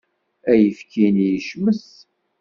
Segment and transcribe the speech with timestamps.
[0.51, 1.85] Ayefki-nni yecmet.